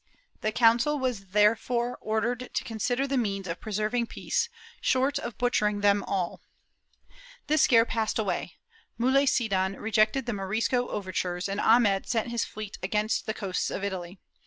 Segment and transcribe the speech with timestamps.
[0.41, 4.49] The Council was therefore ordered to consider the means of pre serving peace,
[4.81, 6.41] short of butchering them all,^
[7.45, 8.53] This scare passed away;
[8.97, 13.83] Muley Cidan rejected the Morisco overtures, and Ahmed sent his fleet against the coasts of
[13.83, 14.17] Italy.